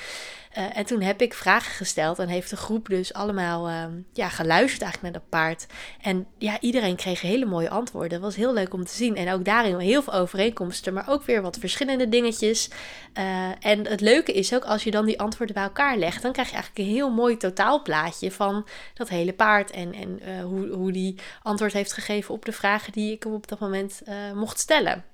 Uh, 0.58 0.76
en 0.76 0.84
toen 0.84 1.00
heb 1.00 1.22
ik 1.22 1.34
vragen 1.34 1.72
gesteld 1.72 2.18
en 2.18 2.28
heeft 2.28 2.50
de 2.50 2.56
groep 2.56 2.88
dus 2.88 3.12
allemaal 3.12 3.68
uh, 3.68 3.84
ja, 4.12 4.28
geluisterd 4.28 4.82
eigenlijk 4.82 5.02
naar 5.02 5.22
dat 5.22 5.30
paard. 5.30 5.66
En 6.00 6.26
ja, 6.38 6.60
iedereen 6.60 6.96
kreeg 6.96 7.20
hele 7.20 7.44
mooie 7.44 7.70
antwoorden. 7.70 8.10
Dat 8.10 8.20
was 8.20 8.36
heel 8.36 8.52
leuk 8.52 8.74
om 8.74 8.84
te 8.84 8.94
zien. 8.94 9.16
En 9.16 9.32
ook 9.32 9.44
daarin 9.44 9.78
heel 9.78 10.02
veel 10.02 10.12
overeenkomsten, 10.12 10.94
maar 10.94 11.08
ook 11.08 11.22
weer 11.22 11.42
wat 11.42 11.58
verschillende 11.58 12.08
dingetjes. 12.08 12.70
Uh, 13.18 13.48
en 13.60 13.86
het 13.86 14.00
leuke 14.00 14.32
is 14.32 14.54
ook 14.54 14.64
als 14.64 14.84
je 14.84 14.90
dan 14.90 15.06
die 15.06 15.20
antwoorden 15.20 15.54
bij 15.54 15.64
elkaar 15.64 15.96
legt, 15.96 16.22
dan 16.22 16.32
krijg 16.32 16.48
je 16.48 16.54
eigenlijk 16.54 16.77
een 16.78 16.84
heel 16.84 17.10
mooi 17.10 17.36
totaalplaatje 17.36 18.30
van 18.30 18.66
dat 18.94 19.08
hele 19.08 19.32
paard. 19.32 19.70
En, 19.70 19.92
en 19.92 20.40
hoe, 20.42 20.68
hoe 20.68 20.92
die 20.92 21.14
antwoord 21.42 21.72
heeft 21.72 21.92
gegeven 21.92 22.34
op 22.34 22.44
de 22.44 22.52
vragen 22.52 22.92
die 22.92 23.12
ik 23.12 23.24
op 23.24 23.48
dat 23.48 23.58
moment 23.58 24.02
mocht 24.34 24.58
stellen. 24.58 25.04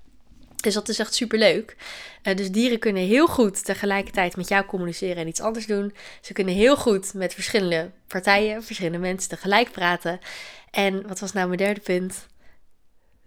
Dus 0.64 0.74
dat 0.74 0.88
is 0.88 0.98
echt 0.98 1.14
super 1.14 1.38
leuk. 1.38 1.76
Uh, 2.22 2.36
dus 2.36 2.50
dieren 2.50 2.78
kunnen 2.78 3.02
heel 3.02 3.26
goed 3.26 3.64
tegelijkertijd 3.64 4.36
met 4.36 4.48
jou 4.48 4.64
communiceren 4.64 5.16
en 5.16 5.28
iets 5.28 5.40
anders 5.40 5.66
doen. 5.66 5.94
Ze 6.20 6.32
kunnen 6.32 6.54
heel 6.54 6.76
goed 6.76 7.14
met 7.14 7.34
verschillende 7.34 7.90
partijen, 8.06 8.62
verschillende 8.62 8.98
mensen 8.98 9.28
tegelijk 9.28 9.70
praten. 9.70 10.20
En 10.70 11.06
wat 11.06 11.18
was 11.18 11.32
nou 11.32 11.46
mijn 11.46 11.58
derde 11.58 11.80
punt? 11.80 12.26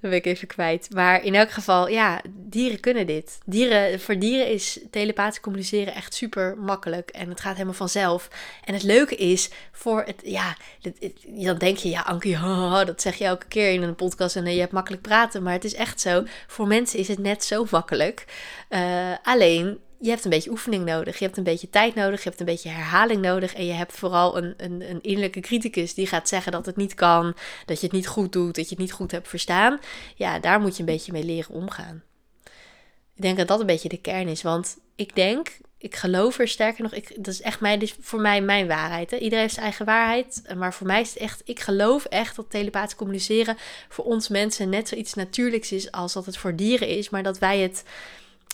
Dat 0.01 0.09
ben 0.09 0.19
ik 0.19 0.25
even 0.25 0.47
kwijt. 0.47 0.87
Maar 0.93 1.23
in 1.23 1.35
elk 1.35 1.51
geval, 1.51 1.87
ja, 1.87 2.21
dieren 2.29 2.79
kunnen 2.79 3.07
dit. 3.07 3.37
Dieren, 3.45 3.99
voor 3.99 4.19
dieren 4.19 4.47
is 4.47 4.79
telepathisch 4.91 5.39
communiceren 5.39 5.93
echt 5.93 6.13
super 6.13 6.57
makkelijk. 6.57 7.09
En 7.09 7.29
het 7.29 7.41
gaat 7.41 7.53
helemaal 7.53 7.73
vanzelf. 7.73 8.29
En 8.63 8.73
het 8.73 8.83
leuke 8.83 9.15
is, 9.15 9.49
voor 9.71 10.03
het, 10.05 10.21
ja, 10.23 10.57
dan 11.21 11.57
denk 11.57 11.77
je, 11.77 11.89
ja, 11.89 12.01
Ankie, 12.01 12.35
oh, 12.43 12.85
dat 12.85 13.01
zeg 13.01 13.15
je 13.15 13.25
elke 13.25 13.47
keer 13.47 13.71
in 13.71 13.83
een 13.83 13.95
podcast 13.95 14.35
en 14.35 14.53
je 14.53 14.59
hebt 14.59 14.71
makkelijk 14.71 15.01
praten. 15.01 15.43
Maar 15.43 15.53
het 15.53 15.65
is 15.65 15.75
echt 15.75 16.01
zo, 16.01 16.23
voor 16.47 16.67
mensen 16.67 16.99
is 16.99 17.07
het 17.07 17.19
net 17.19 17.43
zo 17.43 17.67
makkelijk. 17.69 18.25
Uh, 18.69 19.11
alleen, 19.23 19.79
je 19.99 20.09
hebt 20.09 20.23
een 20.23 20.29
beetje 20.29 20.49
oefening 20.49 20.85
nodig. 20.85 21.19
Je 21.19 21.25
hebt 21.25 21.37
een 21.37 21.43
beetje 21.43 21.69
tijd 21.69 21.95
nodig. 21.95 22.23
Je 22.23 22.29
hebt 22.29 22.39
een 22.39 22.45
beetje 22.45 22.69
herhaling 22.69 23.21
nodig. 23.21 23.53
En 23.53 23.65
je 23.65 23.73
hebt 23.73 23.93
vooral 23.93 24.37
een, 24.37 24.53
een, 24.57 24.89
een 24.89 25.01
innerlijke 25.01 25.39
criticus 25.39 25.93
die 25.93 26.07
gaat 26.07 26.27
zeggen 26.27 26.51
dat 26.51 26.65
het 26.65 26.75
niet 26.75 26.93
kan. 26.93 27.35
Dat 27.65 27.79
je 27.79 27.85
het 27.85 27.95
niet 27.95 28.07
goed 28.07 28.31
doet. 28.31 28.55
Dat 28.55 28.63
je 28.63 28.69
het 28.69 28.79
niet 28.79 28.91
goed 28.91 29.11
hebt 29.11 29.27
verstaan. 29.27 29.79
Ja, 30.15 30.39
daar 30.39 30.59
moet 30.59 30.73
je 30.73 30.79
een 30.79 30.85
beetje 30.85 31.11
mee 31.11 31.23
leren 31.23 31.55
omgaan. 31.55 32.03
Ik 33.15 33.21
denk 33.23 33.37
dat 33.37 33.47
dat 33.47 33.59
een 33.59 33.65
beetje 33.65 33.89
de 33.89 34.01
kern 34.01 34.27
is. 34.27 34.41
Want 34.41 34.77
ik 34.95 35.15
denk, 35.15 35.57
ik 35.77 35.95
geloof 35.95 36.39
er 36.39 36.47
sterker 36.47 36.83
nog. 36.83 36.93
Ik, 36.93 37.15
dat 37.15 37.33
is 37.33 37.41
echt 37.41 37.59
mijn, 37.59 37.79
dus 37.79 37.95
voor 37.99 38.21
mij 38.21 38.41
mijn 38.41 38.67
waarheid. 38.67 39.11
Iedereen 39.11 39.39
heeft 39.39 39.53
zijn 39.53 39.65
eigen 39.65 39.85
waarheid. 39.85 40.41
Maar 40.57 40.73
voor 40.73 40.87
mij 40.87 41.01
is 41.01 41.09
het 41.09 41.17
echt, 41.17 41.41
ik 41.45 41.59
geloof 41.59 42.05
echt 42.05 42.35
dat 42.35 42.49
telepathisch 42.49 42.95
communiceren 42.95 43.57
voor 43.89 44.05
ons 44.05 44.27
mensen 44.27 44.69
net 44.69 44.87
zoiets 44.87 45.13
natuurlijks 45.13 45.71
is 45.71 45.91
als 45.91 46.13
dat 46.13 46.25
het 46.25 46.37
voor 46.37 46.55
dieren 46.55 46.87
is. 46.87 47.09
Maar 47.09 47.23
dat 47.23 47.37
wij 47.39 47.59
het 47.59 47.83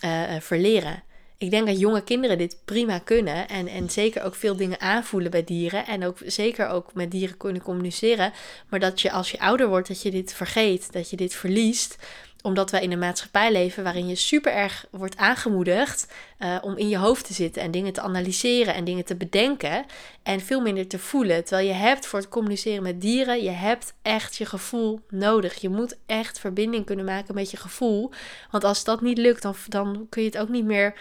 uh, 0.04 0.40
verleren 0.40 1.02
ik 1.38 1.50
denk 1.50 1.66
dat 1.66 1.78
jonge 1.78 2.02
kinderen 2.02 2.38
dit 2.38 2.56
prima 2.64 2.98
kunnen. 2.98 3.48
En, 3.48 3.66
en 3.68 3.90
zeker 3.90 4.22
ook 4.22 4.34
veel 4.34 4.56
dingen 4.56 4.80
aanvoelen 4.80 5.30
bij 5.30 5.44
dieren. 5.44 5.86
En 5.86 6.04
ook 6.04 6.18
zeker 6.26 6.68
ook 6.68 6.94
met 6.94 7.10
dieren 7.10 7.36
kunnen 7.36 7.62
communiceren. 7.62 8.32
Maar 8.68 8.80
dat 8.80 9.00
je 9.00 9.10
als 9.10 9.30
je 9.30 9.40
ouder 9.40 9.68
wordt, 9.68 9.88
dat 9.88 10.02
je 10.02 10.10
dit 10.10 10.34
vergeet. 10.34 10.92
Dat 10.92 11.10
je 11.10 11.16
dit 11.16 11.34
verliest 11.34 11.96
omdat 12.44 12.70
wij 12.70 12.82
in 12.82 12.92
een 12.92 12.98
maatschappij 12.98 13.52
leven 13.52 13.82
waarin 13.82 14.08
je 14.08 14.14
super 14.14 14.52
erg 14.52 14.86
wordt 14.90 15.16
aangemoedigd 15.16 16.12
uh, 16.38 16.56
om 16.62 16.76
in 16.76 16.88
je 16.88 16.96
hoofd 16.96 17.26
te 17.26 17.32
zitten 17.32 17.62
en 17.62 17.70
dingen 17.70 17.92
te 17.92 18.00
analyseren 18.00 18.74
en 18.74 18.84
dingen 18.84 19.04
te 19.04 19.14
bedenken 19.14 19.84
en 20.22 20.40
veel 20.40 20.60
minder 20.60 20.86
te 20.86 20.98
voelen. 20.98 21.44
Terwijl 21.44 21.68
je 21.68 21.74
hebt 21.74 22.06
voor 22.06 22.18
het 22.18 22.28
communiceren 22.28 22.82
met 22.82 23.00
dieren, 23.00 23.42
je 23.42 23.50
hebt 23.50 23.94
echt 24.02 24.36
je 24.36 24.46
gevoel 24.46 25.00
nodig. 25.08 25.60
Je 25.60 25.68
moet 25.68 25.96
echt 26.06 26.38
verbinding 26.38 26.84
kunnen 26.84 27.04
maken 27.04 27.34
met 27.34 27.50
je 27.50 27.56
gevoel. 27.56 28.10
Want 28.50 28.64
als 28.64 28.84
dat 28.84 29.00
niet 29.00 29.18
lukt, 29.18 29.42
dan, 29.42 29.54
dan 29.68 30.06
kun 30.08 30.22
je 30.22 30.28
het 30.28 30.38
ook 30.38 30.48
niet 30.48 30.64
meer. 30.64 30.94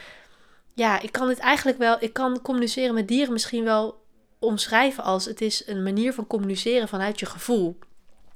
Ja, 0.75 1.01
ik 1.01 1.12
kan 1.12 1.30
het 1.30 1.39
eigenlijk 1.39 1.77
wel. 1.77 1.98
Ik 2.00 2.13
kan 2.13 2.42
communiceren 2.42 2.94
met 2.94 3.08
dieren 3.08 3.34
misschien 3.34 3.63
wel 3.63 4.01
omschrijven 4.39 5.03
als 5.03 5.25
het 5.25 5.42
is 5.42 5.68
een 5.68 5.84
manier 5.84 6.13
van 6.13 6.27
communiceren 6.27 6.88
vanuit 6.88 7.20
je 7.20 7.25
gevoel. 7.25 7.77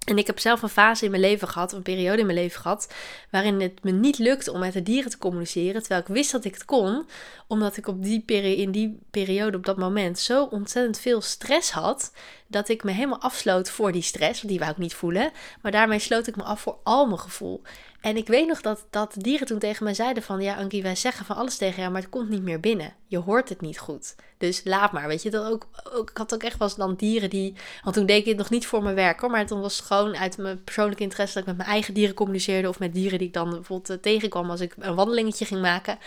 En 0.08 0.17
ik 0.17 0.27
heb 0.27 0.39
zelf 0.39 0.62
een 0.62 0.70
fase 0.70 1.06
in 1.06 1.12
mijn 1.12 1.24
leven 1.24 1.48
gehad, 1.48 1.74
een 1.74 1.82
periode 1.82 2.20
in 2.20 2.25
mijn 2.25 2.38
leven 2.38 2.62
gehad, 2.62 2.94
waarin 3.32 3.62
het 3.62 3.84
me 3.84 3.91
niet 3.91 4.17
lukte 4.17 4.51
om 4.51 4.60
met 4.60 4.74
de 4.74 4.84
dieren 4.84 5.12
te 5.12 5.17
communiceren, 5.17 5.79
terwijl 5.79 6.01
ik 6.01 6.08
wist 6.08 6.32
dat 6.32 6.46
ik 6.46 6.53
het 6.53 6.65
kon, 6.65 7.08
omdat 7.48 7.77
ik 7.77 7.88
op 7.88 8.03
die 8.03 8.24
in 8.56 8.72
die 8.72 9.00
periode, 9.12 9.58
op 9.58 9.65
dat 9.65 9.77
moment, 9.77 10.20
zo 10.20 10.44
ontzettend 10.44 11.00
veel 11.00 11.22
stress 11.22 11.72
had, 11.72 12.12
dat 12.48 12.70
ik 12.70 12.84
me 12.84 12.92
helemaal 12.92 13.22
afsloot 13.22 13.70
voor 13.70 13.92
die 13.92 14.01
stress, 14.01 14.42
want 14.42 14.50
die 14.50 14.60
wou 14.60 14.72
ik 14.72 14.77
niet 14.77 14.94
voelen, 14.94 15.32
maar 15.62 15.72
daarmee 15.72 16.00
sloot 16.00 16.27
ik 16.27 16.36
me 16.36 16.44
af 16.44 16.62
voor 16.62 16.77
al 16.84 17.06
mijn 17.06 17.20
gevoel. 17.20 17.62
En 18.01 18.18
ik 18.18 18.27
weet 18.27 18.48
nog 18.48 18.62
dat, 18.62 18.86
dat 18.89 19.13
dieren 19.18 19.48
toen 19.48 19.60
tegen 19.60 19.84
mij 19.84 19.94
zeiden 19.94 20.24
van... 20.24 20.42
Ja, 20.42 20.56
Ankie, 20.56 20.84
wij 20.84 20.96
zeggen 20.96 21.25
van 21.25 21.36
alles 21.36 21.58
tegen 21.58 21.80
jou, 21.80 21.92
maar 21.92 22.01
het 22.01 22.10
komt 22.10 22.30
niet 22.30 22.42
meer 22.42 22.60
binnen. 22.60 22.94
Je 23.08 23.18
hoort 23.18 23.50
het 23.50 23.62
niet 23.62 23.80
goed. 23.80 24.16
Dus 24.38 24.62
laat 24.63 24.92
maar, 24.92 25.08
weet 25.08 25.24
je. 25.24 25.30
Dat 25.30 25.46
ook, 25.51 25.68
ook, 25.94 26.10
ik 26.10 26.18
had 26.18 26.34
ook 26.34 26.44
echt 26.44 26.58
wel 26.58 26.75
dan 26.75 26.96
dieren 26.96 27.30
die... 27.30 27.54
Want 27.84 27.96
toen 27.96 28.06
deed 28.06 28.20
ik 28.20 28.25
het 28.25 28.38
nog 28.38 28.50
niet 28.50 28.68
voor 28.68 28.84
mijn 28.84 28.96
werk, 28.96 29.20
hoor. 29.20 29.30
Maar 29.30 29.46
toen 29.46 29.62
was 29.62 29.77
het 29.77 29.86
gewoon 29.86 30.18
uit 30.18 30.38
mijn 30.38 30.63
persoonlijke 30.63 31.04
interesse... 31.04 31.34
dat 31.34 31.42
ik 31.42 31.48
met 31.48 31.58
mijn 31.58 31.70
eigen 31.70 31.94
dieren 31.94 32.16
communiceerde... 32.16 32.70
of 32.70 32.80
met 32.80 32.94
dieren 32.94 33.18
die 33.18 33.27
ik 33.27 33.34
dan 33.34 33.50
bijvoorbeeld 33.50 33.89
eh, 33.89 33.98
tegenkwam 33.98 34.50
als 34.50 34.62
ik 34.62 34.74
een 34.80 34.96
wandelingetje 34.96 35.46
ging 35.46 35.62
maken. 35.62 35.98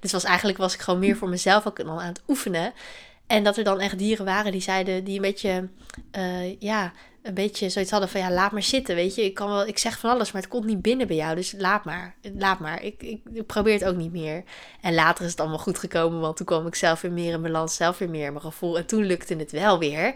Dus 0.00 0.12
was, 0.12 0.24
eigenlijk 0.24 0.58
was 0.58 0.74
ik 0.74 0.80
gewoon 0.80 1.00
meer 1.00 1.16
voor 1.16 1.28
mezelf 1.28 1.66
ook 1.66 1.76
dan 1.76 2.00
aan 2.00 2.06
het 2.06 2.22
oefenen. 2.28 2.72
En 3.30 3.44
dat 3.44 3.56
er 3.56 3.64
dan 3.64 3.80
echt 3.80 3.98
dieren 3.98 4.24
waren 4.24 4.52
die 4.52 4.60
zeiden... 4.60 5.04
die 5.04 5.16
een 5.16 5.22
beetje... 5.22 5.68
Uh, 6.16 6.60
ja 6.60 6.92
een 7.22 7.34
beetje 7.34 7.68
zoiets 7.68 7.90
hadden 7.90 8.08
van 8.08 8.20
ja, 8.20 8.30
laat 8.30 8.52
maar 8.52 8.62
zitten, 8.62 8.94
weet 8.94 9.14
je. 9.14 9.24
Ik, 9.24 9.34
kan 9.34 9.48
wel, 9.48 9.66
ik 9.66 9.78
zeg 9.78 9.98
van 9.98 10.10
alles, 10.10 10.32
maar 10.32 10.42
het 10.42 10.50
komt 10.50 10.64
niet 10.64 10.82
binnen 10.82 11.06
bij 11.06 11.16
jou. 11.16 11.34
Dus 11.34 11.54
laat 11.58 11.84
maar, 11.84 12.14
laat 12.34 12.58
maar. 12.58 12.82
Ik, 12.82 13.02
ik, 13.02 13.20
ik 13.32 13.46
probeer 13.46 13.72
het 13.72 13.84
ook 13.84 13.96
niet 13.96 14.12
meer. 14.12 14.44
En 14.80 14.94
later 14.94 15.24
is 15.24 15.30
het 15.30 15.40
allemaal 15.40 15.58
goed 15.58 15.78
gekomen, 15.78 16.20
want 16.20 16.36
toen 16.36 16.46
kwam 16.46 16.66
ik 16.66 16.74
zelf 16.74 17.00
weer 17.00 17.12
meer 17.12 17.32
in 17.32 17.42
balans, 17.42 17.76
zelf 17.76 17.98
weer 17.98 18.10
meer 18.10 18.26
in 18.26 18.32
mijn 18.32 18.44
gevoel. 18.44 18.78
En 18.78 18.86
toen 18.86 19.04
lukte 19.04 19.36
het 19.36 19.50
wel 19.50 19.78
weer. 19.78 20.14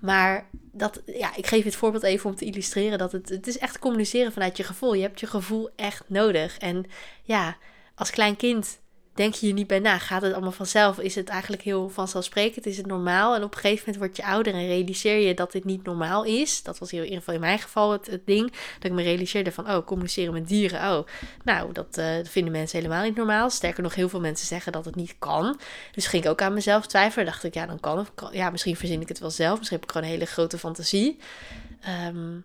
Maar 0.00 0.48
dat, 0.72 1.02
ja, 1.06 1.36
ik 1.36 1.46
geef 1.46 1.64
het 1.64 1.76
voorbeeld 1.76 2.02
even 2.02 2.30
om 2.30 2.36
te 2.36 2.44
illustreren 2.44 2.98
dat 2.98 3.12
het, 3.12 3.28
het 3.28 3.46
is 3.46 3.58
echt 3.58 3.78
communiceren 3.78 4.32
vanuit 4.32 4.56
je 4.56 4.64
gevoel. 4.64 4.94
Je 4.94 5.02
hebt 5.02 5.20
je 5.20 5.26
gevoel 5.26 5.70
echt 5.76 6.04
nodig. 6.06 6.58
En 6.58 6.86
ja, 7.22 7.56
als 7.94 8.10
klein 8.10 8.36
kind 8.36 8.78
denk 9.16 9.34
je 9.34 9.46
hier 9.46 9.54
niet 9.54 9.66
bij 9.66 9.78
na. 9.78 9.98
Gaat 9.98 10.22
het 10.22 10.32
allemaal 10.32 10.52
vanzelf? 10.52 10.98
Is 10.98 11.14
het 11.14 11.28
eigenlijk 11.28 11.62
heel 11.62 11.88
vanzelfsprekend? 11.88 12.66
Is 12.66 12.76
het 12.76 12.86
normaal? 12.86 13.34
En 13.34 13.42
op 13.42 13.54
een 13.54 13.60
gegeven 13.60 13.82
moment 13.86 14.04
word 14.04 14.16
je 14.16 14.32
ouder 14.32 14.54
en 14.54 14.66
realiseer 14.66 15.18
je 15.18 15.34
dat 15.34 15.52
dit 15.52 15.64
niet 15.64 15.84
normaal 15.84 16.24
is. 16.24 16.62
Dat 16.62 16.78
was 16.78 16.92
in 16.92 17.02
ieder 17.02 17.18
geval 17.18 17.34
in 17.34 17.40
mijn 17.40 17.58
geval 17.58 17.92
het, 17.92 18.20
ding. 18.24 18.50
Dat 18.50 18.84
ik 18.84 18.92
me 18.92 19.02
realiseerde 19.02 19.52
van, 19.52 19.70
oh, 19.70 19.86
communiceren 19.86 20.32
met 20.32 20.48
dieren. 20.48 20.96
Oh, 20.96 21.06
nou, 21.44 21.72
dat 21.72 21.98
uh, 21.98 22.06
vinden 22.22 22.52
mensen 22.52 22.78
helemaal 22.78 23.04
niet 23.04 23.16
normaal. 23.16 23.50
Sterker 23.50 23.82
nog, 23.82 23.94
heel 23.94 24.08
veel 24.08 24.20
mensen 24.20 24.46
zeggen 24.46 24.72
dat 24.72 24.84
het 24.84 24.94
niet 24.94 25.14
kan. 25.18 25.60
Dus 25.92 26.06
ging 26.06 26.24
ik 26.24 26.30
ook 26.30 26.42
aan 26.42 26.54
mezelf 26.54 26.86
twijfelen. 26.86 27.26
Dacht 27.26 27.44
ik, 27.44 27.54
ja, 27.54 27.66
dan 27.66 27.80
kan 27.80 27.98
het. 27.98 28.10
Ja, 28.32 28.50
misschien 28.50 28.76
verzin 28.76 29.00
ik 29.00 29.08
het 29.08 29.18
wel 29.18 29.30
zelf. 29.30 29.58
Misschien 29.58 29.78
heb 29.78 29.86
ik 29.86 29.92
gewoon 29.92 30.06
een 30.06 30.14
hele 30.14 30.30
grote 30.30 30.58
fantasie. 30.58 31.18
Um, 32.08 32.44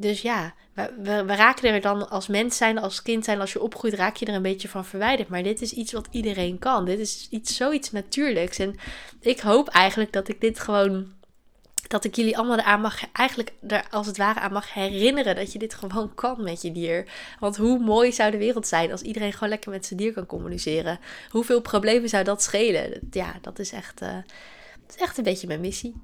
dus 0.00 0.22
ja, 0.22 0.54
we, 0.72 0.92
we, 1.02 1.24
we, 1.24 1.34
raken 1.34 1.74
er 1.74 1.80
dan 1.80 2.10
als 2.10 2.26
mens 2.26 2.56
zijn, 2.56 2.78
als 2.78 3.02
kind 3.02 3.24
zijn, 3.24 3.40
als 3.40 3.52
je 3.52 3.62
opgroeit, 3.62 3.94
raak 3.94 4.16
je 4.16 4.26
er 4.26 4.34
een 4.34 4.42
beetje 4.42 4.68
van 4.68 4.84
verwijderd. 4.84 5.28
Maar 5.28 5.42
dit 5.42 5.60
is 5.60 5.72
iets 5.72 5.92
wat 5.92 6.08
iedereen 6.10 6.58
kan. 6.58 6.84
Dit 6.84 6.98
is 6.98 7.26
iets, 7.30 7.56
zoiets 7.56 7.90
natuurlijks. 7.90 8.58
En 8.58 8.74
ik 9.20 9.40
hoop 9.40 9.68
eigenlijk 9.68 10.12
dat 10.12 10.28
ik 10.28 10.40
dit 10.40 10.60
gewoon. 10.60 11.18
Dat 11.88 12.04
ik 12.04 12.16
jullie 12.16 12.38
allemaal 12.38 12.58
eraan 12.58 12.80
mag, 12.80 13.12
eigenlijk 13.12 13.52
er 13.68 13.84
als 13.90 14.06
het 14.06 14.16
ware 14.16 14.40
aan 14.40 14.52
mag 14.52 14.74
herinneren 14.74 15.34
dat 15.36 15.52
je 15.52 15.58
dit 15.58 15.74
gewoon 15.74 16.14
kan 16.14 16.42
met 16.42 16.62
je 16.62 16.72
dier. 16.72 17.08
Want 17.40 17.56
hoe 17.56 17.78
mooi 17.78 18.12
zou 18.12 18.30
de 18.30 18.36
wereld 18.36 18.66
zijn 18.66 18.90
als 18.90 19.02
iedereen 19.02 19.32
gewoon 19.32 19.48
lekker 19.48 19.70
met 19.70 19.86
zijn 19.86 20.00
dier 20.00 20.12
kan 20.12 20.26
communiceren? 20.26 20.98
Hoeveel 21.30 21.60
problemen 21.60 22.08
zou 22.08 22.24
dat 22.24 22.42
schelen? 22.42 23.00
Ja, 23.10 23.38
dat 23.40 23.58
is 23.58 23.72
echt, 23.72 24.02
uh, 24.02 24.14
dat 24.86 24.94
is 24.96 25.02
echt 25.02 25.18
een 25.18 25.24
beetje 25.24 25.46
mijn 25.46 25.60
missie. 25.60 25.94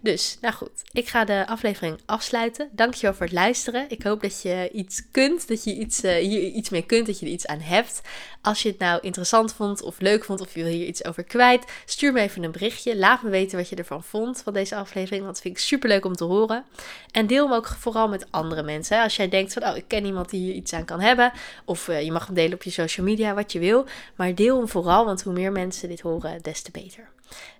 Dus, 0.00 0.38
nou 0.40 0.54
goed, 0.54 0.82
ik 0.92 1.08
ga 1.08 1.24
de 1.24 1.46
aflevering 1.46 1.98
afsluiten. 2.06 2.68
Dankjewel 2.72 3.14
voor 3.14 3.26
het 3.26 3.34
luisteren. 3.34 3.84
Ik 3.88 4.02
hoop 4.02 4.22
dat 4.22 4.42
je 4.42 4.70
iets 4.72 5.02
kunt, 5.10 5.48
dat 5.48 5.64
je 5.64 5.74
iets, 5.74 6.04
uh, 6.04 6.14
hier 6.14 6.42
iets 6.42 6.70
mee 6.70 6.82
kunt, 6.82 7.06
dat 7.06 7.18
je 7.18 7.26
er 7.26 7.32
iets 7.32 7.46
aan 7.46 7.60
hebt. 7.60 8.00
Als 8.42 8.62
je 8.62 8.68
het 8.68 8.78
nou 8.78 9.00
interessant 9.00 9.52
vond 9.52 9.82
of 9.82 10.00
leuk 10.00 10.24
vond 10.24 10.40
of 10.40 10.54
je 10.54 10.62
wil 10.62 10.72
hier 10.72 10.86
iets 10.86 11.04
over 11.04 11.24
kwijt, 11.24 11.64
stuur 11.84 12.12
me 12.12 12.20
even 12.20 12.42
een 12.42 12.52
berichtje. 12.52 12.96
Laat 12.96 13.22
me 13.22 13.30
weten 13.30 13.58
wat 13.58 13.68
je 13.68 13.76
ervan 13.76 14.02
vond 14.02 14.42
van 14.42 14.52
deze 14.52 14.76
aflevering, 14.76 15.22
want 15.22 15.34
dat 15.34 15.42
vind 15.42 15.56
ik 15.56 15.62
super 15.62 15.88
leuk 15.88 16.04
om 16.04 16.14
te 16.14 16.24
horen. 16.24 16.64
En 17.10 17.26
deel 17.26 17.44
hem 17.44 17.54
ook 17.54 17.66
vooral 17.66 18.08
met 18.08 18.26
andere 18.30 18.62
mensen. 18.62 19.02
Als 19.02 19.16
jij 19.16 19.28
denkt 19.28 19.52
van, 19.52 19.64
oh, 19.64 19.76
ik 19.76 19.84
ken 19.88 20.04
iemand 20.04 20.30
die 20.30 20.40
hier 20.40 20.54
iets 20.54 20.72
aan 20.72 20.84
kan 20.84 21.00
hebben, 21.00 21.32
of 21.64 21.88
uh, 21.88 22.02
je 22.02 22.12
mag 22.12 22.26
hem 22.26 22.34
delen 22.34 22.54
op 22.54 22.62
je 22.62 22.70
social 22.70 23.06
media, 23.06 23.34
wat 23.34 23.52
je 23.52 23.58
wil. 23.58 23.86
Maar 24.16 24.34
deel 24.34 24.56
hem 24.56 24.68
vooral, 24.68 25.04
want 25.04 25.22
hoe 25.22 25.32
meer 25.32 25.52
mensen 25.52 25.88
dit 25.88 26.00
horen, 26.00 26.42
des 26.42 26.62
te 26.62 26.70
beter. 26.70 27.12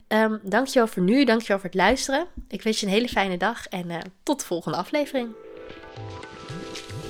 Um, 0.09 0.41
dankjewel 0.43 0.87
voor 0.87 1.03
nu, 1.03 1.25
dankjewel 1.25 1.57
voor 1.59 1.71
het 1.71 1.79
luisteren. 1.79 2.27
Ik 2.49 2.63
wens 2.63 2.81
je 2.81 2.87
een 2.87 2.93
hele 2.93 3.09
fijne 3.09 3.37
dag 3.37 3.67
en 3.67 3.91
uh, 3.91 3.99
tot 4.23 4.41
de 4.41 4.47
volgende 4.47 4.79
aflevering. 4.79 5.29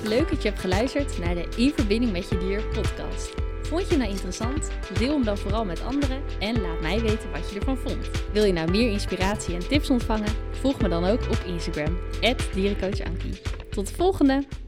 Leuk 0.03 0.29
dat 0.29 0.43
je 0.43 0.49
hebt 0.49 0.61
geluisterd 0.61 1.19
naar 1.19 1.35
de 1.35 1.49
In 1.57 1.73
Verbinding 1.77 2.13
met 2.13 2.29
Je 2.29 2.39
Dier 2.39 2.63
podcast. 2.63 3.35
Vond 3.63 3.89
je 3.89 3.97
nou 3.97 4.11
interessant? 4.11 4.71
Deel 4.99 5.13
hem 5.13 5.25
dan 5.25 5.39
vooral 5.39 5.65
met 5.65 5.83
anderen 5.83 6.23
en 6.39 6.61
laat 6.61 6.81
mij 6.81 7.01
weten 7.01 7.31
wat 7.31 7.51
je 7.51 7.59
ervan 7.59 7.77
vond. 7.77 8.11
Wil 8.33 8.45
je 8.45 8.53
nou 8.53 8.71
meer 8.71 8.91
inspiratie 8.91 9.55
en 9.55 9.69
tips 9.69 9.91
ontvangen? 9.91 10.35
Volg 10.51 10.81
me 10.81 10.89
dan 10.89 11.05
ook 11.05 11.21
op 11.21 11.43
Instagram, 11.47 11.99
dierencoachankie. 12.55 13.41
Tot 13.71 13.87
de 13.87 13.95
volgende! 13.95 14.64